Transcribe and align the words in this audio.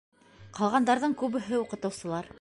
Ҡалғандарҙың 0.59 1.15
күбеһе 1.23 1.63
уҡытыусылар. 1.63 2.29